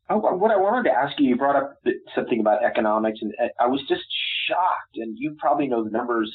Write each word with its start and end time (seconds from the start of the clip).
what 0.07 0.51
I 0.51 0.57
wanted 0.57 0.89
to 0.89 0.95
ask 0.95 1.19
you, 1.19 1.29
you 1.29 1.35
brought 1.35 1.55
up 1.55 1.79
something 2.13 2.39
about 2.39 2.63
economics, 2.63 3.19
and 3.21 3.33
I 3.59 3.67
was 3.67 3.81
just 3.87 4.03
shocked, 4.47 4.97
and 4.97 5.17
you 5.17 5.35
probably 5.39 5.67
know 5.67 5.83
the 5.83 5.91
numbers 5.91 6.33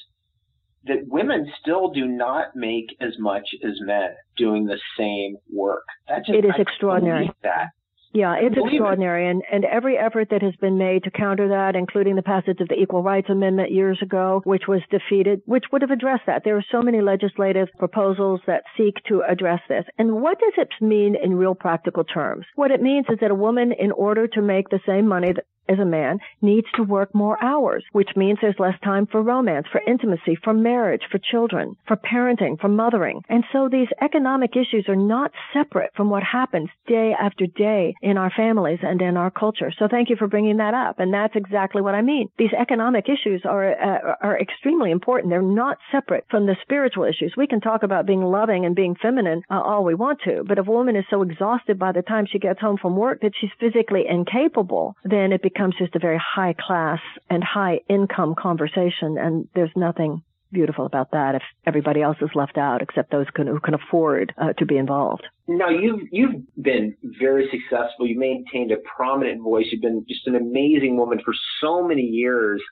that 0.85 1.07
women 1.07 1.47
still 1.61 1.91
do 1.91 2.07
not 2.07 2.55
make 2.55 2.97
as 3.01 3.19
much 3.19 3.49
as 3.65 3.73
men 3.81 4.11
doing 4.37 4.65
the 4.65 4.79
same 4.97 5.37
work. 5.53 5.85
That 6.09 6.25
just, 6.25 6.39
it 6.39 6.45
is 6.45 6.53
I 6.57 6.63
extraordinary. 6.63 7.31
That. 7.43 7.71
Yeah, 8.15 8.37
it's 8.41 8.57
extraordinary. 8.57 9.27
It. 9.27 9.31
And, 9.31 9.43
and 9.53 9.65
every 9.67 9.99
effort 9.99 10.29
that 10.31 10.41
has 10.41 10.55
been 10.57 10.79
made 10.79 11.05
to 11.05 11.11
counter 11.11 11.49
that, 11.49 11.77
including 11.77 12.17
the 12.17 12.23
passage 12.23 12.59
of 12.61 12.69
the 12.69 12.75
Equal 12.75 13.03
Rights 13.03 13.29
Amendment 13.29 13.71
years 13.71 13.99
ago, 14.01 14.41
which 14.45 14.63
was 14.67 14.81
defeated, 14.91 15.43
which 15.45 15.65
would 15.71 15.83
have 15.83 15.91
addressed 15.91 16.25
that. 16.27 16.43
There 16.43 16.57
are 16.57 16.65
so 16.73 16.81
many 16.81 17.03
legislative 17.03 17.69
proposals 17.79 18.41
that 18.47 18.63
seek 18.79 18.95
to 19.09 19.23
address 19.29 19.61
this. 19.69 19.85
And 19.99 20.23
what 20.23 20.39
does 20.39 20.55
it 20.57 20.71
mean 20.83 21.17
in 21.23 21.35
real 21.37 21.55
practical 21.55 22.03
terms? 22.03 22.47
What 22.55 22.71
it 22.71 22.81
means 22.81 23.07
is 23.11 23.19
that 23.21 23.31
a 23.31 23.35
woman, 23.35 23.73
in 23.79 23.93
order 23.93 24.27
to 24.27 24.41
make 24.41 24.71
the 24.71 24.81
same 24.87 25.07
money 25.07 25.33
that 25.35 25.45
as 25.69 25.79
a 25.79 25.85
man 25.85 26.19
needs 26.41 26.67
to 26.75 26.83
work 26.83 27.15
more 27.15 27.43
hours, 27.43 27.85
which 27.93 28.11
means 28.17 28.39
there's 28.41 28.59
less 28.59 28.79
time 28.83 29.07
for 29.07 29.23
romance, 29.23 29.67
for 29.71 29.81
intimacy, 29.87 30.37
for 30.43 30.55
marriage, 30.55 31.03
for 31.11 31.19
children, 31.19 31.77
for 31.87 31.97
parenting, 31.97 32.59
for 32.61 32.69
mothering. 32.69 33.23
And 33.29 33.45
so 33.53 33.69
these 33.69 33.89
economic 34.01 34.57
issues 34.57 34.87
are 34.89 34.97
not 34.97 35.33
separate 35.53 35.91
from 35.97 36.11
what 36.11 36.23
happens 36.23 36.71
day 36.87 37.15
after 37.19 37.47
day 37.47 37.95
in 38.03 38.17
our 38.17 38.33
families 38.37 38.81
and 38.83 39.01
in 39.03 39.17
our 39.17 39.31
culture. 39.31 39.73
So 39.79 39.89
thank 39.89 40.11
you 40.11 40.17
for 40.17 40.29
bringing 40.29 40.57
that 40.59 40.75
up. 40.75 40.99
And 40.99 41.13
that's 41.13 41.37
exactly 41.37 41.83
what 41.83 41.95
I 41.95 42.03
mean. 42.03 42.29
These 42.39 42.53
economic 42.59 43.07
issues 43.09 43.43
are, 43.45 43.73
uh, 43.73 44.15
are 44.23 44.41
extremely 44.41 44.91
important. 44.91 45.31
They're 45.31 45.43
not 45.43 45.79
separate 45.93 46.25
from 46.31 46.47
the 46.47 46.57
spiritual 46.63 47.05
issues. 47.05 47.35
We 47.37 47.47
can 47.47 47.61
talk 47.61 47.83
about 47.83 48.07
being 48.07 48.23
loving 48.23 48.65
and 48.65 48.75
being 48.75 48.97
feminine 49.01 49.43
uh, 49.51 49.61
all 49.61 49.85
we 49.85 49.95
want 49.95 50.21
to, 50.25 50.45
but 50.47 50.59
if 50.59 50.67
a 50.67 50.71
woman 50.71 50.97
is 50.97 51.05
so 51.11 51.23
exhausted 51.23 51.79
by 51.79 51.93
the 51.93 52.03
time 52.03 52.27
she 52.27 52.39
gets 52.39 52.61
home 52.61 52.79
from 52.81 52.97
work 52.97 53.21
that 53.21 53.33
she's 53.39 53.51
physically 53.61 54.05
incapable, 54.09 54.97
then 55.05 55.33
it 55.33 55.43
becomes 55.43 55.58
becomes 55.59 55.75
just 55.77 55.95
a 55.97 55.99
very 55.99 56.19
high 56.19 56.55
class 56.55 57.01
and 57.29 57.43
high 57.43 57.81
income 57.89 58.37
conversation. 58.39 59.19
And 59.19 59.49
there's 59.57 59.73
nothing 59.75 60.23
beautiful 60.53 60.87
about 60.87 61.11
that 61.11 61.35
if 61.35 61.43
everybody 61.67 62.01
else 62.01 62.17
is 62.23 62.31
left 62.35 62.57
out 62.57 62.81
except 62.81 63.11
those 63.11 63.27
can, 63.35 63.49
who 63.49 63.59
can 63.59 63.75
afford 63.75 64.33
uh, 64.39 64.53
to 64.55 64.65
be 64.65 64.77
involved. 64.77 65.27
Now 65.49 65.69
you've 65.69 66.09
you've 66.13 66.43
been 66.63 66.97
very 67.03 67.49
successful. 67.51 68.07
You 68.07 68.19
maintained 68.19 68.71
a 68.71 68.77
prominent 68.97 69.43
voice. 69.43 69.67
You've 69.73 69.83
been 69.83 70.07
just 70.09 70.27
an 70.27 70.37
amazing 70.37 70.97
woman 70.97 71.19
for 71.25 71.35
so 71.61 71.83
many 71.83 72.03
years. 72.03 72.63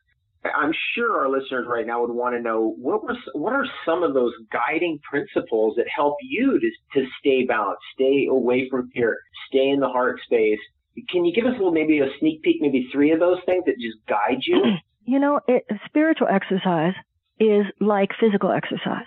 I'm 0.45 0.73
sure 0.95 1.19
our 1.19 1.29
listeners 1.29 1.67
right 1.69 1.85
now 1.85 2.03
would 2.03 2.15
want 2.15 2.37
to 2.37 2.41
know 2.41 2.77
what 2.79 3.03
was 3.03 3.17
what 3.33 3.53
are 3.53 3.67
some 3.85 4.05
of 4.05 4.15
those 4.15 4.33
guiding 4.53 5.01
principles 5.03 5.75
that 5.77 5.87
help 5.95 6.17
you 6.23 6.61
to 6.61 7.01
to 7.01 7.07
stay 7.19 7.45
balanced, 7.45 7.83
stay 7.95 8.29
away 8.31 8.69
from 8.71 8.89
fear, 8.95 9.19
stay 9.49 9.71
in 9.71 9.81
the 9.81 9.89
heart 9.89 10.21
space, 10.25 10.61
can 11.09 11.25
you 11.25 11.35
give 11.35 11.45
us 11.45 11.55
a 11.55 11.59
little, 11.59 11.73
maybe 11.73 12.01
a 12.01 12.09
sneak 12.21 12.43
peek, 12.43 12.57
maybe 12.61 12.89
three 12.93 13.13
of 13.13 13.21
those 13.21 13.39
things 13.47 13.65
that 13.67 13.75
just 13.75 13.99
guide 14.09 14.43
you? 14.47 14.63
You 15.09 15.21
know, 15.21 15.39
it, 15.47 15.65
spiritual 15.85 16.27
exercise 16.27 16.95
is 17.39 17.65
like 17.81 18.11
physical 18.19 18.51
exercise. 18.51 19.07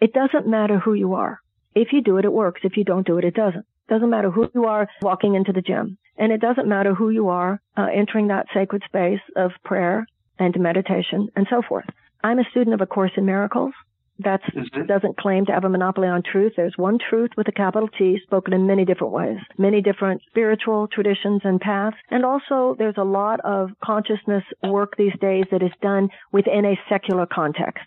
It 0.00 0.14
doesn't 0.14 0.48
matter 0.48 0.78
who 0.78 0.94
you 0.94 1.12
are. 1.12 1.40
If 1.74 1.88
you 1.92 2.00
do 2.00 2.16
it, 2.16 2.24
it 2.24 2.32
works. 2.32 2.62
If 2.64 2.78
you 2.78 2.84
don't 2.84 3.06
do 3.06 3.18
it, 3.18 3.24
it 3.24 3.34
doesn't. 3.34 3.66
Doesn't 3.86 4.08
matter 4.08 4.30
who 4.30 4.48
you 4.54 4.64
are 4.64 4.88
walking 5.02 5.34
into 5.34 5.52
the 5.52 5.60
gym. 5.60 5.98
And 6.16 6.32
it 6.32 6.40
doesn't 6.40 6.66
matter 6.66 6.94
who 6.94 7.10
you 7.10 7.28
are 7.28 7.60
uh, 7.76 7.86
entering 7.94 8.28
that 8.28 8.46
sacred 8.54 8.82
space 8.86 9.20
of 9.36 9.50
prayer 9.62 10.06
and 10.38 10.58
meditation 10.58 11.28
and 11.36 11.46
so 11.50 11.60
forth. 11.68 11.84
I'm 12.24 12.38
a 12.38 12.50
student 12.50 12.72
of 12.72 12.80
A 12.80 12.86
Course 12.86 13.12
in 13.16 13.26
Miracles. 13.26 13.74
That 14.20 14.40
mm-hmm. 14.44 14.86
doesn't 14.86 15.18
claim 15.18 15.44
to 15.46 15.52
have 15.52 15.64
a 15.64 15.68
monopoly 15.68 16.08
on 16.08 16.22
truth. 16.22 16.54
There's 16.56 16.76
one 16.76 16.98
truth 16.98 17.32
with 17.36 17.48
a 17.48 17.52
capital 17.52 17.88
T 17.88 18.18
spoken 18.22 18.54
in 18.54 18.66
many 18.66 18.84
different 18.84 19.12
ways, 19.12 19.38
many 19.58 19.82
different 19.82 20.22
spiritual 20.26 20.88
traditions 20.88 21.42
and 21.44 21.60
paths. 21.60 21.96
And 22.10 22.24
also 22.24 22.74
there's 22.78 22.96
a 22.96 23.04
lot 23.04 23.40
of 23.40 23.70
consciousness 23.84 24.44
work 24.62 24.96
these 24.96 25.12
days 25.20 25.44
that 25.50 25.62
is 25.62 25.72
done 25.82 26.08
within 26.32 26.64
a 26.64 26.80
secular 26.88 27.26
context. 27.26 27.84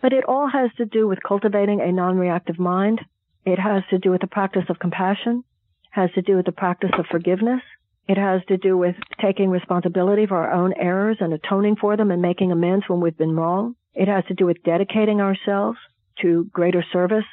But 0.00 0.12
it 0.12 0.24
all 0.26 0.48
has 0.48 0.70
to 0.76 0.84
do 0.84 1.08
with 1.08 1.22
cultivating 1.26 1.80
a 1.80 1.90
non-reactive 1.90 2.58
mind. 2.58 3.00
It 3.44 3.58
has 3.58 3.82
to 3.90 3.98
do 3.98 4.10
with 4.10 4.20
the 4.20 4.28
practice 4.28 4.64
of 4.68 4.78
compassion, 4.78 5.42
has 5.90 6.10
to 6.12 6.22
do 6.22 6.36
with 6.36 6.46
the 6.46 6.52
practice 6.52 6.92
of 6.96 7.06
forgiveness. 7.10 7.60
It 8.08 8.18
has 8.18 8.40
to 8.48 8.56
do 8.56 8.76
with 8.76 8.96
taking 9.20 9.50
responsibility 9.50 10.26
for 10.26 10.36
our 10.36 10.52
own 10.52 10.74
errors 10.74 11.18
and 11.20 11.32
atoning 11.32 11.76
for 11.76 11.96
them 11.96 12.10
and 12.10 12.20
making 12.20 12.50
amends 12.50 12.88
when 12.88 13.00
we've 13.00 13.16
been 13.16 13.36
wrong. 13.36 13.76
It 13.94 14.08
has 14.08 14.24
to 14.26 14.34
do 14.34 14.46
with 14.46 14.62
dedicating 14.64 15.20
ourselves 15.20 15.78
to 16.20 16.48
greater 16.52 16.84
service 16.92 17.24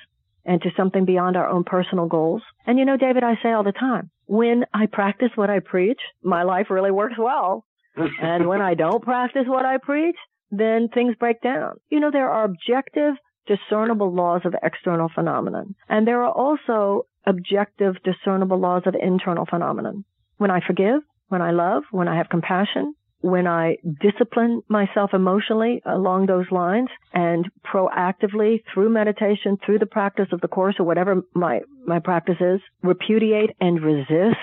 and 0.46 0.62
to 0.62 0.70
something 0.75 1.06
beyond 1.06 1.38
our 1.38 1.47
own 1.47 1.64
personal 1.64 2.08
goals. 2.08 2.42
And 2.66 2.80
you 2.80 2.86
know, 2.86 2.97
David, 2.97 3.24
I 3.24 3.36
say 3.42 3.52
all 3.52 3.64
the 3.64 3.72
time, 3.72 4.09
when 4.25 4.66
I 4.74 4.86
practice 4.88 5.30
what 5.36 5.50
I 5.50 5.59
preach, 5.59 6.00
my 6.24 6.44
life 6.44 6.68
really 6.70 6.92
works 6.92 7.18
well. 7.18 7.66
and 8.22 8.47
when 8.47 8.62
I 8.62 8.74
don't 8.74 9.03
practice 9.03 9.46
what 9.47 9.66
I 9.66 9.78
preach, 9.78 10.16
then 10.52 10.88
things 10.94 11.16
break 11.20 11.42
down. 11.42 11.75
You 11.90 12.00
know, 12.00 12.12
there 12.12 12.30
are 12.30 12.46
objective, 12.46 13.16
discernible 13.46 14.14
laws 14.14 14.41
of 14.46 14.56
external 14.64 15.09
phenomenon. 15.14 15.76
And 15.88 16.08
there 16.08 16.24
are 16.24 16.31
also 16.31 17.06
objective, 17.26 17.96
discernible 18.03 18.59
laws 18.59 18.84
of 18.86 18.96
internal 19.00 19.46
phenomenon. 19.46 20.06
When 20.38 20.52
I 20.52 20.62
forgive, 20.66 21.02
when 21.28 21.41
I 21.41 21.52
love, 21.52 21.84
when 21.91 22.08
I 22.08 22.18
have 22.18 22.30
compassion, 22.30 22.96
when 23.22 23.47
I 23.47 23.78
discipline 24.02 24.62
myself 24.69 25.13
emotionally 25.13 25.81
along 25.85 26.25
those 26.25 26.46
lines 26.52 26.90
and 27.13 27.50
proactively 27.66 28.63
through 28.74 28.90
meditation, 28.90 29.57
through 29.66 29.80
the 29.80 29.85
practice 29.85 30.28
of 30.31 30.41
the 30.41 30.47
course 30.47 30.75
or 30.80 30.85
whatever 30.85 31.22
my, 31.34 31.62
my 31.85 32.00
practice 32.00 32.38
is, 32.40 32.62
repudiate 32.81 33.52
and 33.59 33.81
resist 33.81 34.38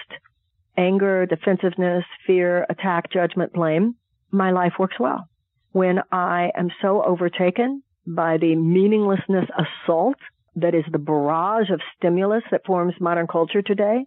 anger, 0.78 1.24
defensiveness, 1.24 2.04
fear, 2.26 2.66
attack, 2.68 3.10
judgment, 3.10 3.52
blame, 3.54 3.94
my 4.30 4.50
life 4.50 4.74
works 4.78 4.96
well. 5.00 5.26
When 5.72 6.00
I 6.12 6.50
am 6.54 6.70
so 6.82 7.02
overtaken 7.02 7.82
by 8.06 8.36
the 8.36 8.54
meaninglessness 8.56 9.46
assault 9.56 10.16
that 10.56 10.74
is 10.74 10.84
the 10.90 10.98
barrage 10.98 11.70
of 11.70 11.80
stimulus 11.96 12.42
that 12.50 12.66
forms 12.66 12.94
modern 13.00 13.26
culture 13.26 13.62
today, 13.62 14.04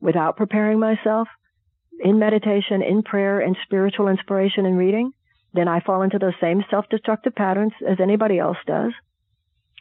without 0.00 0.36
preparing 0.36 0.78
myself, 0.78 1.28
in 2.00 2.18
meditation, 2.18 2.82
in 2.82 3.02
prayer, 3.02 3.40
in 3.40 3.56
spiritual 3.64 4.08
inspiration 4.08 4.66
and 4.66 4.78
reading, 4.78 5.12
then 5.54 5.68
I 5.68 5.80
fall 5.80 6.02
into 6.02 6.18
those 6.18 6.34
same 6.40 6.64
self-destructive 6.70 7.34
patterns 7.34 7.72
as 7.88 7.98
anybody 8.00 8.38
else 8.38 8.58
does. 8.66 8.92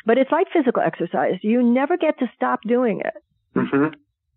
But 0.05 0.17
it's 0.17 0.31
like 0.31 0.47
physical 0.53 0.81
exercise. 0.81 1.35
You 1.41 1.61
never 1.61 1.97
get 1.97 2.17
to 2.19 2.31
stop 2.35 2.61
doing 2.61 3.01
it. 3.01 3.13
Mm-hmm. 3.55 3.93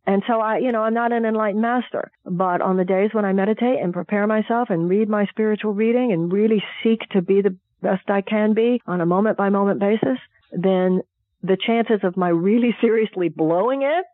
And 0.06 0.22
so 0.26 0.40
I, 0.40 0.58
you 0.58 0.72
know, 0.72 0.82
I'm 0.82 0.94
not 0.94 1.12
an 1.12 1.24
enlightened 1.24 1.62
master, 1.62 2.10
but 2.24 2.60
on 2.60 2.76
the 2.76 2.84
days 2.84 3.10
when 3.12 3.24
I 3.24 3.32
meditate 3.32 3.80
and 3.80 3.92
prepare 3.92 4.26
myself 4.26 4.70
and 4.70 4.88
read 4.88 5.08
my 5.08 5.26
spiritual 5.26 5.72
reading 5.72 6.12
and 6.12 6.32
really 6.32 6.64
seek 6.82 7.00
to 7.10 7.22
be 7.22 7.42
the 7.42 7.56
best 7.82 8.08
I 8.10 8.20
can 8.20 8.54
be 8.54 8.82
on 8.86 9.00
a 9.00 9.06
moment 9.06 9.36
by 9.36 9.50
moment 9.50 9.78
basis, 9.78 10.18
then 10.50 11.02
the 11.42 11.56
chances 11.56 12.00
of 12.02 12.16
my 12.16 12.28
really 12.28 12.74
seriously 12.80 13.28
blowing 13.28 13.82
it 13.82 14.04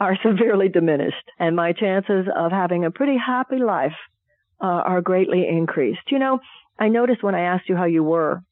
are 0.00 0.18
severely 0.24 0.68
diminished 0.68 1.30
and 1.38 1.56
my 1.56 1.72
chances 1.72 2.26
of 2.34 2.52
having 2.52 2.84
a 2.84 2.90
pretty 2.90 3.16
happy 3.16 3.58
life 3.58 3.96
uh, 4.60 4.66
are 4.66 5.00
greatly 5.00 5.46
increased. 5.48 6.10
You 6.10 6.18
know, 6.18 6.40
I 6.78 6.88
noticed 6.88 7.22
when 7.22 7.34
I 7.34 7.42
asked 7.42 7.68
you 7.68 7.76
how 7.76 7.84
you 7.84 8.02
were 8.02 8.42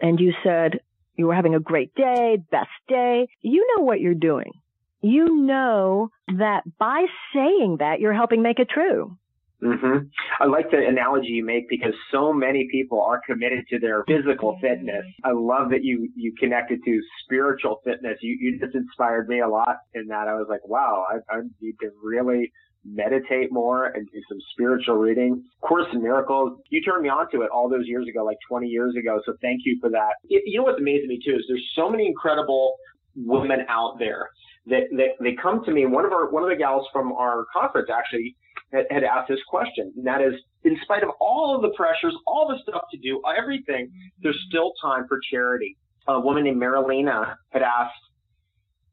and 0.00 0.18
you 0.20 0.32
said 0.44 0.80
you 1.16 1.26
were 1.26 1.34
having 1.34 1.54
a 1.54 1.60
great 1.60 1.94
day, 1.94 2.38
best 2.50 2.68
day. 2.88 3.28
You 3.42 3.66
know 3.76 3.82
what 3.84 4.00
you're 4.00 4.14
doing. 4.14 4.52
You 5.00 5.42
know 5.42 6.10
that 6.38 6.62
by 6.78 7.06
saying 7.34 7.76
that, 7.80 8.00
you're 8.00 8.14
helping 8.14 8.42
make 8.42 8.58
it 8.58 8.68
true. 8.68 9.16
Mm-hmm. 9.62 10.06
I 10.40 10.46
like 10.46 10.70
the 10.70 10.78
analogy 10.86 11.28
you 11.28 11.44
make 11.44 11.68
because 11.68 11.92
so 12.12 12.32
many 12.32 12.68
people 12.70 13.00
are 13.00 13.20
committed 13.26 13.64
to 13.70 13.78
their 13.80 14.04
physical 14.06 14.56
fitness. 14.60 15.04
I 15.24 15.32
love 15.32 15.70
that 15.70 15.82
you 15.82 16.08
you 16.14 16.32
connected 16.38 16.78
to 16.84 17.00
spiritual 17.24 17.80
fitness. 17.84 18.18
You 18.22 18.36
you 18.40 18.58
just 18.60 18.76
inspired 18.76 19.28
me 19.28 19.40
a 19.40 19.48
lot 19.48 19.78
in 19.94 20.06
that. 20.08 20.28
I 20.28 20.34
was 20.34 20.46
like, 20.48 20.66
wow, 20.66 21.06
I, 21.10 21.34
I 21.34 21.40
need 21.60 21.74
to 21.80 21.90
really 22.02 22.52
meditate 22.84 23.52
more 23.52 23.86
and 23.86 24.06
do 24.12 24.20
some 24.28 24.38
spiritual 24.52 24.94
reading. 24.94 25.42
Course 25.60 25.86
in 25.92 26.02
Miracles, 26.02 26.60
you 26.70 26.80
turned 26.80 27.02
me 27.02 27.08
on 27.08 27.28
to 27.32 27.42
it 27.42 27.50
all 27.52 27.68
those 27.68 27.86
years 27.86 28.06
ago, 28.08 28.24
like 28.24 28.38
20 28.48 28.68
years 28.68 28.94
ago. 28.96 29.20
So 29.26 29.34
thank 29.42 29.62
you 29.64 29.78
for 29.80 29.90
that. 29.90 30.14
You 30.28 30.58
know 30.58 30.64
what's 30.64 30.78
amazing 30.78 31.02
to 31.02 31.08
me 31.08 31.20
too 31.24 31.36
is 31.36 31.44
there's 31.48 31.68
so 31.74 31.90
many 31.90 32.06
incredible 32.06 32.76
women 33.16 33.60
out 33.68 33.96
there 33.98 34.28
that, 34.66 34.84
that 34.92 35.10
they 35.20 35.34
come 35.40 35.64
to 35.64 35.70
me. 35.70 35.86
One 35.86 36.04
of 36.04 36.12
our 36.12 36.30
one 36.30 36.42
of 36.42 36.48
the 36.48 36.56
gals 36.56 36.86
from 36.92 37.12
our 37.12 37.46
conference 37.56 37.88
actually 37.92 38.36
had, 38.72 38.84
had 38.90 39.04
asked 39.04 39.28
this 39.28 39.42
question, 39.48 39.92
and 39.96 40.06
that 40.06 40.20
is, 40.20 40.34
in 40.64 40.76
spite 40.82 41.02
of 41.02 41.10
all 41.20 41.56
of 41.56 41.62
the 41.62 41.76
pressures, 41.76 42.14
all 42.26 42.48
the 42.48 42.58
stuff 42.62 42.82
to 42.90 42.98
do, 42.98 43.22
everything, 43.36 43.90
there's 44.22 44.38
still 44.48 44.72
time 44.82 45.06
for 45.08 45.20
charity. 45.30 45.76
A 46.08 46.20
woman 46.20 46.44
named 46.44 46.60
Marilena 46.60 47.34
had 47.50 47.62
asked, 47.62 47.92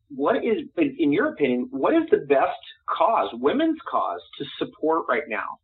what 0.10 0.38
is, 0.38 0.60
in 0.78 1.12
your 1.12 1.30
opinion, 1.30 1.68
what 1.72 1.94
is 1.94 2.04
the 2.12 2.18
best 2.18 2.60
cause, 2.88 3.30
women's 3.34 3.80
cause, 3.90 4.20
to 4.38 4.46
support 4.60 5.06
right 5.10 5.24
now? 5.28 5.60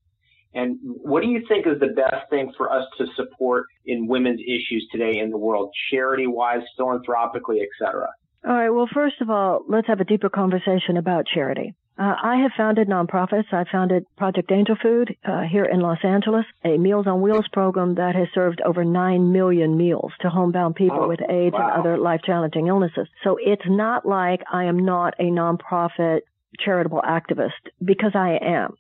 And 0.54 0.78
what 0.82 1.22
do 1.22 1.30
you 1.30 1.46
think 1.48 1.66
is 1.66 1.80
the 1.80 1.94
best 1.96 2.30
thing 2.30 2.52
for 2.58 2.72
us 2.72 2.86
to 2.98 3.06
support 3.16 3.66
in 3.86 4.08
women's 4.08 4.42
issues 4.42 4.86
today 4.92 5.20
in 5.20 5.30
the 5.30 5.38
world, 5.38 5.72
charity 5.90 6.28
wise, 6.28 6.64
philanthropically, 6.76 7.62
et 7.62 7.70
cetera? 7.80 8.10
All 8.46 8.54
right. 8.54 8.70
Well, 8.70 8.90
first 8.92 9.22
of 9.22 9.30
all, 9.30 9.64
let's 9.68 9.88
have 9.88 10.00
a 10.00 10.06
deeper 10.06 10.30
conversation 10.30 10.98
about 10.98 11.28
charity. 11.28 11.76
Uh, 11.98 12.16
I 12.24 12.38
have 12.38 12.52
founded 12.58 12.88
nonprofits. 12.88 13.54
I 13.54 13.66
founded 13.72 14.06
Project 14.18 14.52
Angel 14.52 14.76
Food 14.82 15.16
uh, 15.24 15.42
here 15.42 15.66
in 15.66 15.82
Los 15.82 16.00
Angeles, 16.04 16.46
a 16.64 16.78
Meals 16.78 17.06
on 17.06 17.22
Wheels 17.22 17.48
program 17.54 17.96
that 17.96 18.16
has 18.16 18.28
served 18.34 18.62
over 18.62 18.84
9 18.84 19.32
million 19.32 19.78
meals 19.78 20.12
to 20.22 20.30
homebound 20.30 20.76
people 20.76 21.02
oh, 21.02 21.08
with 21.08 21.20
AIDS 21.30 21.54
wow. 21.54 21.70
and 21.70 21.80
other 21.80 21.98
life 21.98 22.22
challenging 22.26 22.68
illnesses. 22.68 23.08
So 23.24 23.38
it's 23.40 23.68
not 23.68 24.06
like 24.06 24.42
I 24.52 24.64
am 24.64 24.80
not 24.84 25.14
a 25.20 25.26
nonprofit 25.26 26.22
charitable 26.60 27.04
activist 27.08 27.70
because 27.84 28.14
I 28.16 28.40
am. 28.42 28.74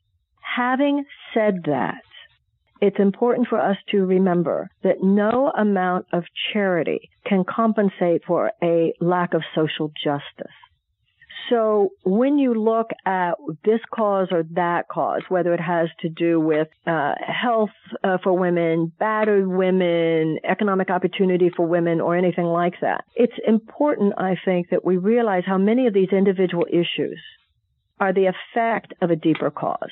Having 0.56 1.06
said 1.34 1.64
that, 1.66 2.02
it's 2.81 3.00
important 3.00 3.48
for 3.48 3.60
us 3.60 3.78
to 3.89 4.06
remember 4.06 4.69
that 4.83 5.04
no 5.04 5.51
amount 5.56 6.07
of 6.12 6.24
charity 6.51 7.10
can 7.25 7.44
compensate 7.48 8.24
for 8.25 8.51
a 8.63 8.94
lack 9.00 9.33
of 9.33 9.44
social 9.56 9.92
justice. 10.04 10.51
So 11.50 11.89
when 12.04 12.38
you 12.38 12.54
look 12.54 12.92
at 13.06 13.33
this 13.66 13.81
cause 13.94 14.30
or 14.31 14.44
that 14.56 14.88
cause, 14.88 15.22
whether 15.28 15.54
it 15.54 15.60
has 15.60 15.89
to 16.00 16.10
do 16.10 16.39
with 16.39 16.69
uh, 16.88 17.13
health 17.19 17.69
uh, 18.04 18.18
for 18.24 18.38
women, 18.38 18.92
battered 18.98 19.48
women, 19.48 20.39
economic 20.50 20.89
opportunity 20.89 21.51
for 21.56 21.68
women, 21.68 22.00
or 22.00 22.16
anything 22.16 22.45
like 22.45 22.75
that, 22.81 23.04
it's 23.16 23.33
important, 23.45 24.13
I 24.18 24.38
think, 24.45 24.69
that 24.69 24.86
we 24.86 24.98
realize 24.98 25.44
how 25.45 25.57
many 25.57 25.88
of 25.88 25.94
these 25.94 26.10
individual 26.12 26.66
issues 26.69 27.19
are 28.00 28.13
the 28.13 28.28
effect 28.28 28.94
of 29.01 29.12
a 29.12 29.16
deeper 29.16 29.51
cause. 29.51 29.92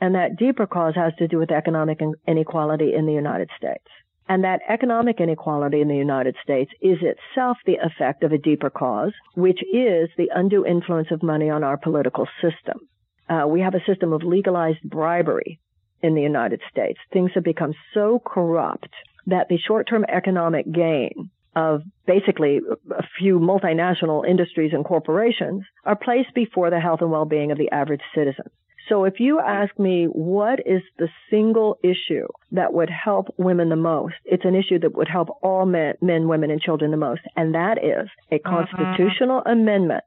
And 0.00 0.14
that 0.14 0.36
deeper 0.36 0.66
cause 0.66 0.94
has 0.96 1.12
to 1.18 1.28
do 1.28 1.38
with 1.38 1.50
economic 1.50 2.00
inequality 2.26 2.94
in 2.94 3.06
the 3.06 3.12
United 3.12 3.50
States. 3.56 3.84
And 4.28 4.44
that 4.44 4.60
economic 4.68 5.20
inequality 5.20 5.80
in 5.80 5.88
the 5.88 5.96
United 5.96 6.36
States 6.42 6.72
is 6.80 6.98
itself 7.02 7.58
the 7.66 7.76
effect 7.76 8.22
of 8.22 8.32
a 8.32 8.38
deeper 8.38 8.70
cause, 8.70 9.12
which 9.34 9.60
is 9.62 10.08
the 10.16 10.30
undue 10.34 10.64
influence 10.64 11.08
of 11.10 11.22
money 11.22 11.50
on 11.50 11.62
our 11.62 11.76
political 11.76 12.26
system. 12.40 12.88
Uh, 13.28 13.46
we 13.46 13.60
have 13.60 13.74
a 13.74 13.84
system 13.86 14.12
of 14.12 14.22
legalized 14.22 14.82
bribery 14.82 15.60
in 16.02 16.14
the 16.14 16.22
United 16.22 16.60
States. 16.70 16.98
Things 17.12 17.30
have 17.34 17.44
become 17.44 17.74
so 17.92 18.20
corrupt 18.24 18.88
that 19.26 19.48
the 19.48 19.58
short-term 19.58 20.04
economic 20.08 20.70
gain 20.70 21.30
of 21.56 21.82
basically 22.06 22.60
a 22.90 23.02
few 23.18 23.38
multinational 23.38 24.26
industries 24.26 24.72
and 24.72 24.84
corporations 24.84 25.62
are 25.84 25.96
placed 25.96 26.34
before 26.34 26.70
the 26.70 26.80
health 26.80 27.00
and 27.00 27.10
well-being 27.10 27.52
of 27.52 27.58
the 27.58 27.70
average 27.70 28.02
citizen. 28.14 28.46
So 28.88 29.04
if 29.04 29.18
you 29.18 29.40
ask 29.40 29.78
me 29.78 30.06
what 30.06 30.60
is 30.66 30.82
the 30.98 31.08
single 31.30 31.78
issue 31.82 32.26
that 32.52 32.74
would 32.74 32.90
help 32.90 33.34
women 33.38 33.70
the 33.70 33.76
most, 33.76 34.14
it's 34.24 34.44
an 34.44 34.54
issue 34.54 34.78
that 34.80 34.94
would 34.94 35.08
help 35.08 35.28
all 35.42 35.64
men, 35.64 35.94
men 36.02 36.28
women, 36.28 36.50
and 36.50 36.60
children 36.60 36.90
the 36.90 36.96
most. 36.98 37.22
And 37.36 37.54
that 37.54 37.78
is 37.82 38.08
a 38.30 38.36
uh-huh. 38.36 38.66
constitutional 38.66 39.38
uh-huh. 39.38 39.52
amendment 39.52 40.04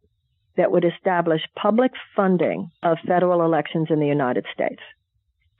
that 0.58 0.72
would 0.72 0.86
establish 0.86 1.42
public 1.56 1.92
funding 2.16 2.70
of 2.84 2.98
federal 3.08 3.44
elections 3.44 3.88
in 3.90 4.00
the 4.00 4.08
United 4.08 4.46
States. 4.54 4.82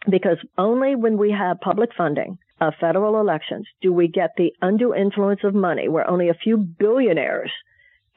Because 0.10 0.38
only 0.58 0.96
when 0.96 1.18
we 1.18 1.32
have 1.32 1.60
public 1.60 1.90
funding 1.98 2.38
of 2.62 2.74
federal 2.80 3.20
elections 3.20 3.68
do 3.82 3.94
we 3.94 4.08
get 4.08 4.32
the 4.38 4.54
undue 4.62 4.94
influence 4.94 5.42
of 5.44 5.54
money 5.54 5.88
where 5.88 6.10
only 6.10 6.30
a 6.30 6.34
few 6.34 6.58
billionaires 6.58 7.52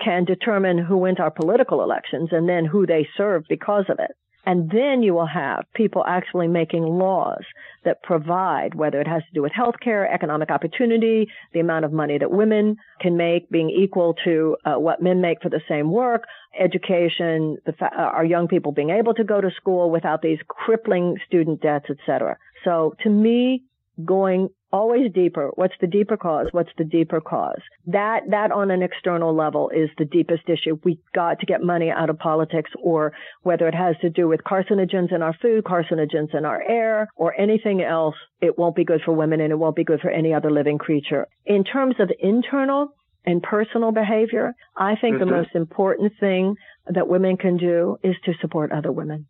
can 0.03 0.25
determine 0.25 0.79
who 0.79 0.97
wins 0.97 1.19
our 1.21 1.31
political 1.31 1.83
elections 1.83 2.31
and 2.33 2.49
then 2.49 2.65
who 2.65 2.87
they 2.87 3.07
serve 3.17 3.45
because 3.49 3.85
of 3.89 3.99
it. 3.99 4.13
And 4.47 4.71
then 4.71 5.03
you 5.03 5.15
will 5.15 5.27
have 5.27 5.65
people 5.75 6.05
actually 6.07 6.49
making 6.49 6.83
laws 6.83 7.43
that 7.85 8.03
provide, 8.03 8.75
whether 8.75 9.01
it 9.01 9.07
has 9.07 9.23
to 9.23 9.35
do 9.35 9.43
with 9.43 9.53
healthcare, 9.53 10.13
economic 10.13 10.51
opportunity, 10.51 11.29
the 11.53 11.61
amount 11.61 11.85
of 11.85 11.93
money 11.93 12.19
that 12.19 12.31
women 12.31 12.77
can 13.01 13.17
make 13.17 13.51
being 13.51 13.71
equal 13.71 14.15
to 14.25 14.57
uh, 14.65 14.75
what 14.79 15.03
men 15.03 15.21
make 15.21 15.43
for 15.43 15.51
the 15.51 15.61
same 15.69 15.91
work, 15.91 16.25
education, 16.59 17.59
fa- 17.79 17.91
uh, 17.97 18.03
our 18.03 18.25
young 18.25 18.49
people 18.49 18.73
being 18.73 18.91
able 18.91 19.15
to 19.15 19.25
go 19.25 19.41
to 19.41 19.51
school 19.57 19.91
without 19.91 20.23
these 20.23 20.39
crippling 20.49 21.17
student 21.27 21.61
debts, 21.61 21.87
etc. 21.91 22.37
So 22.65 22.95
to 23.03 23.11
me, 23.11 23.63
going 24.05 24.49
always 24.73 25.13
deeper. 25.13 25.51
What's 25.55 25.75
the 25.81 25.87
deeper 25.87 26.17
cause? 26.17 26.47
What's 26.53 26.71
the 26.79 26.85
deeper 26.85 27.21
cause? 27.21 27.61
That, 27.87 28.21
that 28.31 28.53
on 28.53 28.71
an 28.71 28.83
external 28.83 29.35
level 29.35 29.71
is 29.71 29.91
the 29.99 30.05
deepest 30.05 30.49
issue. 30.49 30.79
We 30.85 31.01
got 31.15 31.41
to 31.41 31.47
get 31.47 31.63
money 31.63 31.91
out 31.91 32.11
of 32.11 32.19
politics 32.19 32.71
or 32.81 33.13
whether 33.43 33.67
it 33.67 33.75
has 33.75 33.97
to 34.03 34.11
do 34.11 34.29
with 34.29 34.41
carcinogens 34.45 35.13
in 35.13 35.23
our 35.23 35.35
food, 35.43 35.65
carcinogens 35.65 36.35
in 36.35 36.45
our 36.45 36.63
air, 36.63 37.09
or 37.17 37.39
anything 37.39 37.83
else, 37.83 38.15
it 38.41 38.59
won't 38.59 38.77
be 38.77 38.85
good 38.85 39.01
for 39.05 39.13
women 39.13 39.41
and 39.41 39.51
it 39.51 39.59
won't 39.59 39.77
be 39.77 39.85
good 39.85 40.01
for 40.01 40.11
any 40.11 40.33
other 40.33 40.51
living 40.51 40.79
creature. 40.79 41.27
In 41.45 41.65
terms 41.65 41.97
of 41.99 42.11
internal, 42.21 42.95
and 43.27 43.43
personal 43.43 43.93
behavior, 43.93 44.55
I 44.77 44.95
think 44.97 45.17
mm-hmm. 45.17 45.29
the 45.29 45.37
most 45.37 45.51
important 45.55 46.13
thing 46.19 46.57
that 46.87 47.09
women 47.09 47.37
can 47.37 47.57
do 47.57 47.99
is 48.03 48.15
to 48.25 48.33
support 48.41 48.73
other 48.73 48.91
women. 48.91 49.27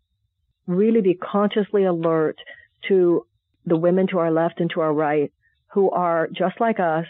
Really 0.65 1.01
be 1.01 1.13
consciously 1.13 1.83
alert 1.83 2.37
to 2.87 3.25
the 3.71 3.77
women 3.77 4.05
to 4.07 4.19
our 4.19 4.31
left 4.31 4.59
and 4.59 4.69
to 4.71 4.81
our 4.81 4.93
right 4.93 5.31
who 5.73 5.89
are 5.91 6.27
just 6.27 6.59
like 6.59 6.77
us, 6.77 7.05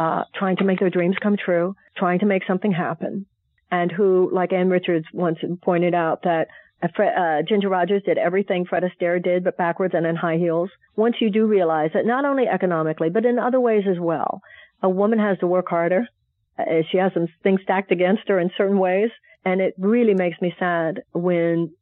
uh, 0.00 0.24
trying 0.34 0.56
to 0.56 0.64
make 0.64 0.80
their 0.80 0.90
dreams 0.90 1.14
come 1.22 1.36
true, 1.36 1.76
trying 1.96 2.18
to 2.18 2.26
make 2.26 2.42
something 2.44 2.72
happen, 2.72 3.24
and 3.70 3.92
who, 3.92 4.28
like 4.32 4.52
Ann 4.52 4.68
Richards 4.68 5.06
once 5.12 5.38
pointed 5.62 5.94
out, 5.94 6.24
that 6.24 6.48
uh, 6.82 7.42
Ginger 7.48 7.68
Rogers 7.68 8.02
did 8.04 8.18
everything 8.18 8.64
Fred 8.64 8.82
Astaire 8.82 9.22
did, 9.22 9.44
but 9.44 9.56
backwards 9.56 9.94
and 9.94 10.04
in 10.04 10.16
high 10.16 10.38
heels. 10.38 10.70
Once 10.96 11.14
you 11.20 11.30
do 11.30 11.46
realize 11.46 11.90
that 11.94 12.04
not 12.04 12.24
only 12.24 12.48
economically, 12.48 13.08
but 13.08 13.24
in 13.24 13.38
other 13.38 13.60
ways 13.60 13.84
as 13.88 14.00
well, 14.00 14.40
a 14.82 14.90
woman 14.90 15.20
has 15.20 15.38
to 15.38 15.46
work 15.46 15.68
harder. 15.68 16.08
Uh, 16.58 16.82
she 16.90 16.98
has 16.98 17.12
some 17.14 17.28
things 17.44 17.60
stacked 17.62 17.92
against 17.92 18.26
her 18.26 18.40
in 18.40 18.50
certain 18.56 18.80
ways. 18.80 19.10
And 19.44 19.60
it 19.60 19.74
really 19.78 20.14
makes 20.14 20.40
me 20.40 20.52
sad 20.58 21.02
when 21.12 21.72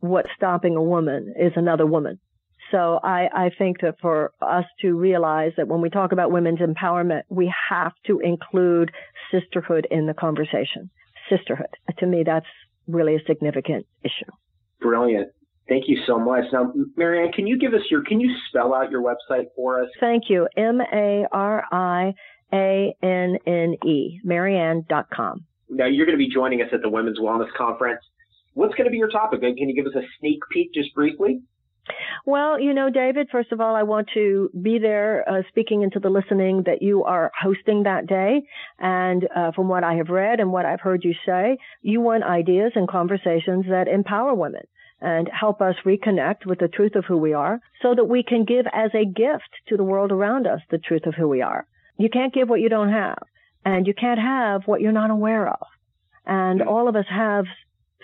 what's 0.00 0.30
stopping 0.36 0.76
a 0.76 0.82
woman 0.82 1.34
is 1.38 1.52
another 1.54 1.86
woman. 1.86 2.18
So 2.70 3.00
I, 3.02 3.28
I 3.32 3.50
think 3.58 3.80
that 3.80 3.96
for 4.00 4.32
us 4.40 4.64
to 4.82 4.92
realize 4.94 5.52
that 5.56 5.68
when 5.68 5.80
we 5.80 5.90
talk 5.90 6.12
about 6.12 6.30
women's 6.30 6.60
empowerment, 6.60 7.22
we 7.28 7.52
have 7.68 7.92
to 8.06 8.20
include 8.20 8.92
sisterhood 9.30 9.86
in 9.90 10.06
the 10.06 10.14
conversation. 10.14 10.90
Sisterhood. 11.28 11.68
To 11.98 12.06
me, 12.06 12.22
that's 12.24 12.46
really 12.86 13.16
a 13.16 13.20
significant 13.26 13.86
issue. 14.04 14.30
Brilliant. 14.80 15.32
Thank 15.68 15.84
you 15.88 15.98
so 16.06 16.18
much. 16.18 16.44
Now, 16.52 16.72
Marianne, 16.96 17.32
can 17.32 17.46
you 17.46 17.58
give 17.58 17.74
us 17.74 17.82
your, 17.90 18.02
can 18.02 18.18
you 18.20 18.34
spell 18.48 18.74
out 18.74 18.90
your 18.90 19.02
website 19.02 19.46
for 19.54 19.80
us? 19.82 19.88
Thank 20.00 20.24
you. 20.28 20.48
M-A-R-I-A-N-N-E, 20.56 21.30
marianne.com. 24.24 25.44
Now, 25.68 25.86
you're 25.86 26.06
going 26.06 26.18
to 26.18 26.24
be 26.24 26.28
joining 26.32 26.60
us 26.62 26.68
at 26.72 26.82
the 26.82 26.88
Women's 26.88 27.20
Wellness 27.20 27.52
Conference. 27.56 28.00
What's 28.54 28.74
going 28.74 28.86
to 28.86 28.90
be 28.90 28.96
your 28.96 29.10
topic? 29.10 29.42
Can 29.42 29.56
you 29.56 29.74
give 29.74 29.86
us 29.86 29.94
a 29.94 30.04
sneak 30.18 30.40
peek 30.50 30.74
just 30.74 30.92
briefly? 30.92 31.42
Well, 32.26 32.60
you 32.60 32.74
know, 32.74 32.90
David, 32.90 33.28
first 33.30 33.52
of 33.52 33.60
all, 33.60 33.74
I 33.74 33.82
want 33.82 34.08
to 34.14 34.50
be 34.60 34.78
there 34.78 35.24
uh, 35.28 35.42
speaking 35.48 35.82
into 35.82 36.00
the 36.00 36.10
listening 36.10 36.64
that 36.66 36.82
you 36.82 37.04
are 37.04 37.32
hosting 37.40 37.84
that 37.84 38.06
day. 38.06 38.42
And 38.78 39.26
uh, 39.34 39.52
from 39.52 39.68
what 39.68 39.84
I 39.84 39.94
have 39.94 40.08
read 40.08 40.40
and 40.40 40.52
what 40.52 40.66
I've 40.66 40.80
heard 40.80 41.02
you 41.04 41.14
say, 41.24 41.58
you 41.82 42.00
want 42.00 42.24
ideas 42.24 42.72
and 42.74 42.88
conversations 42.88 43.66
that 43.70 43.88
empower 43.88 44.34
women 44.34 44.62
and 45.00 45.28
help 45.28 45.62
us 45.62 45.76
reconnect 45.86 46.44
with 46.44 46.58
the 46.58 46.68
truth 46.68 46.94
of 46.94 47.04
who 47.06 47.16
we 47.16 47.32
are 47.32 47.60
so 47.80 47.94
that 47.94 48.04
we 48.04 48.22
can 48.22 48.44
give 48.44 48.66
as 48.72 48.90
a 48.94 49.06
gift 49.06 49.48
to 49.68 49.76
the 49.76 49.84
world 49.84 50.12
around 50.12 50.46
us 50.46 50.60
the 50.70 50.78
truth 50.78 51.06
of 51.06 51.14
who 51.14 51.26
we 51.26 51.40
are. 51.40 51.66
You 51.96 52.10
can't 52.10 52.34
give 52.34 52.48
what 52.48 52.60
you 52.60 52.68
don't 52.68 52.92
have 52.92 53.18
and 53.64 53.86
you 53.86 53.94
can't 53.94 54.20
have 54.20 54.62
what 54.66 54.80
you're 54.80 54.92
not 54.92 55.10
aware 55.10 55.48
of. 55.48 55.66
And 56.26 56.62
all 56.62 56.88
of 56.88 56.96
us 56.96 57.06
have 57.08 57.46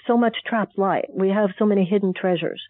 so 0.06 0.16
much 0.16 0.36
trapped 0.46 0.78
light. 0.78 1.06
We 1.12 1.30
have 1.30 1.50
so 1.58 1.66
many 1.66 1.84
hidden 1.84 2.12
treasures 2.14 2.62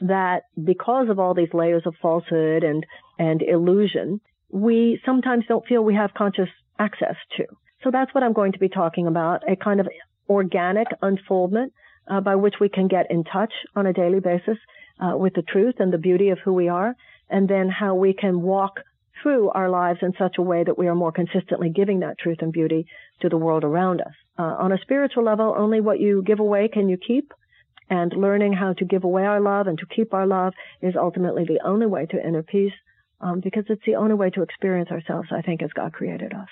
that 0.00 0.44
because 0.62 1.08
of 1.08 1.18
all 1.18 1.34
these 1.34 1.52
layers 1.52 1.82
of 1.86 1.94
falsehood 2.00 2.64
and, 2.64 2.86
and 3.18 3.42
illusion, 3.42 4.20
we 4.50 5.00
sometimes 5.04 5.44
don't 5.46 5.66
feel 5.66 5.82
we 5.82 5.94
have 5.94 6.14
conscious 6.14 6.48
access 6.78 7.16
to. 7.36 7.44
So 7.82 7.90
that's 7.90 8.12
what 8.14 8.24
I'm 8.24 8.32
going 8.32 8.52
to 8.52 8.58
be 8.58 8.68
talking 8.68 9.06
about, 9.06 9.42
a 9.50 9.56
kind 9.56 9.80
of 9.80 9.88
organic 10.28 10.88
unfoldment 11.02 11.72
uh, 12.10 12.20
by 12.20 12.36
which 12.36 12.54
we 12.60 12.68
can 12.68 12.88
get 12.88 13.10
in 13.10 13.24
touch 13.24 13.52
on 13.76 13.86
a 13.86 13.92
daily 13.92 14.20
basis 14.20 14.58
uh, 15.00 15.16
with 15.16 15.34
the 15.34 15.42
truth 15.42 15.76
and 15.78 15.92
the 15.92 15.98
beauty 15.98 16.30
of 16.30 16.38
who 16.44 16.52
we 16.52 16.68
are, 16.68 16.94
and 17.28 17.48
then 17.48 17.68
how 17.68 17.94
we 17.94 18.12
can 18.12 18.42
walk 18.42 18.80
through 19.22 19.50
our 19.50 19.68
lives 19.68 20.00
in 20.02 20.12
such 20.18 20.36
a 20.38 20.42
way 20.42 20.64
that 20.64 20.78
we 20.78 20.88
are 20.88 20.94
more 20.94 21.12
consistently 21.12 21.70
giving 21.70 22.00
that 22.00 22.18
truth 22.18 22.38
and 22.40 22.52
beauty 22.52 22.86
to 23.20 23.28
the 23.28 23.36
world 23.36 23.64
around 23.64 24.00
us. 24.00 24.14
Uh, 24.38 24.42
on 24.58 24.72
a 24.72 24.78
spiritual 24.78 25.24
level, 25.24 25.54
only 25.56 25.80
what 25.80 26.00
you 26.00 26.22
give 26.26 26.40
away 26.40 26.68
can 26.72 26.88
you 26.88 26.96
keep. 26.96 27.32
And 27.88 28.12
learning 28.16 28.52
how 28.52 28.72
to 28.74 28.84
give 28.84 29.02
away 29.02 29.24
our 29.24 29.40
love 29.40 29.66
and 29.66 29.76
to 29.78 29.86
keep 29.86 30.14
our 30.14 30.26
love 30.26 30.52
is 30.80 30.94
ultimately 30.96 31.44
the 31.44 31.58
only 31.66 31.86
way 31.86 32.06
to 32.06 32.24
inner 32.24 32.44
peace, 32.44 32.72
um, 33.20 33.40
because 33.40 33.64
it's 33.68 33.82
the 33.84 33.96
only 33.96 34.14
way 34.14 34.30
to 34.30 34.42
experience 34.42 34.90
ourselves, 34.90 35.28
I 35.32 35.42
think, 35.42 35.60
as 35.60 35.70
God 35.74 35.92
created 35.92 36.32
us. 36.32 36.46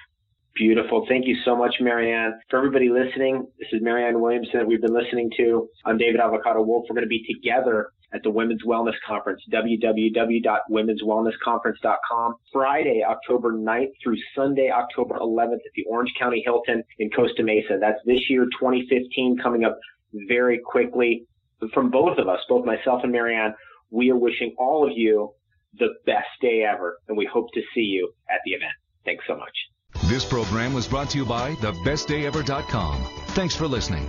Beautiful. 0.56 1.06
Thank 1.08 1.26
you 1.28 1.36
so 1.44 1.54
much, 1.54 1.76
Marianne. 1.80 2.40
For 2.50 2.56
everybody 2.58 2.88
listening, 2.90 3.46
this 3.60 3.68
is 3.72 3.80
Marianne 3.80 4.20
Williamson 4.20 4.58
that 4.58 4.66
we've 4.66 4.82
been 4.82 4.92
listening 4.92 5.30
to. 5.36 5.68
I'm 5.86 5.96
David 5.96 6.20
Avocado 6.20 6.62
Wolfe. 6.62 6.86
We're 6.90 6.94
going 6.94 7.04
to 7.04 7.08
be 7.08 7.24
together 7.32 7.90
at 8.12 8.22
the 8.22 8.30
Women's 8.30 8.62
Wellness 8.64 8.94
Conference, 9.06 9.42
www.womenswellnessconference.com, 9.52 12.34
Friday, 12.52 13.02
October 13.08 13.52
9th 13.52 13.92
through 14.02 14.16
Sunday, 14.34 14.70
October 14.70 15.18
11th 15.18 15.54
at 15.54 15.72
the 15.74 15.84
Orange 15.88 16.12
County 16.18 16.42
Hilton 16.44 16.82
in 16.98 17.08
Costa 17.10 17.42
Mesa. 17.42 17.78
That's 17.80 18.00
this 18.06 18.28
year, 18.30 18.44
2015, 18.60 19.38
coming 19.42 19.64
up 19.64 19.78
very 20.28 20.58
quickly. 20.58 21.26
From 21.74 21.90
both 21.90 22.18
of 22.18 22.28
us, 22.28 22.38
both 22.48 22.64
myself 22.64 23.00
and 23.02 23.10
Marianne, 23.12 23.52
we 23.90 24.10
are 24.10 24.16
wishing 24.16 24.54
all 24.58 24.88
of 24.88 24.96
you 24.96 25.34
the 25.78 25.88
best 26.06 26.28
day 26.40 26.64
ever, 26.64 26.98
and 27.08 27.16
we 27.16 27.28
hope 27.30 27.52
to 27.54 27.60
see 27.74 27.80
you 27.80 28.12
at 28.30 28.40
the 28.44 28.52
event. 28.52 28.72
Thanks 29.04 29.24
so 29.26 29.36
much. 29.36 30.08
This 30.08 30.24
program 30.24 30.72
was 30.72 30.86
brought 30.86 31.10
to 31.10 31.18
you 31.18 31.24
by 31.24 31.54
thebestdayever.com. 31.56 33.02
Thanks 33.28 33.56
for 33.56 33.66
listening. 33.66 34.08